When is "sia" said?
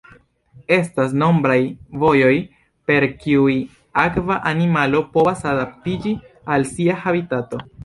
6.75-7.01